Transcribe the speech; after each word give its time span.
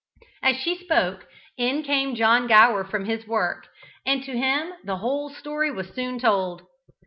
As 0.41 0.55
she 0.55 0.75
spoke, 0.79 1.27
in 1.59 1.83
came 1.83 2.15
John 2.15 2.47
Gower 2.47 2.83
from 2.83 3.05
his 3.05 3.27
work, 3.27 3.67
and 4.03 4.23
to 4.23 4.35
him 4.35 4.73
the 4.83 4.97
whole 4.97 5.29
story 5.29 5.69
was 5.69 5.93
soon 5.93 6.17
told. 6.17 6.63